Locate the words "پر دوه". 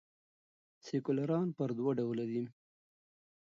1.57-1.91